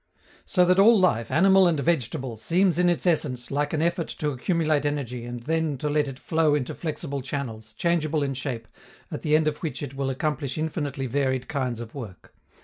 So 0.45 0.65
that 0.65 0.79
all 0.79 0.99
life, 0.99 1.29
animal 1.29 1.67
and 1.67 1.79
vegetable, 1.79 2.35
seems 2.35 2.79
in 2.79 2.89
its 2.89 3.05
essence 3.05 3.51
like 3.51 3.71
an 3.71 3.83
effort 3.83 4.07
to 4.17 4.31
accumulate 4.31 4.83
energy 4.83 5.25
and 5.25 5.43
then 5.43 5.77
to 5.77 5.89
let 5.91 6.07
it 6.07 6.17
flow 6.17 6.55
into 6.55 6.73
flexible 6.73 7.21
channels, 7.21 7.73
changeable 7.73 8.23
in 8.23 8.33
shape, 8.33 8.67
at 9.11 9.21
the 9.21 9.35
end 9.35 9.47
of 9.47 9.57
which 9.57 9.83
it 9.83 9.93
will 9.93 10.09
accomplish 10.09 10.57
infinitely 10.57 11.05
varied 11.05 11.47
kinds 11.47 11.79
of 11.79 11.93
work. 11.93 12.33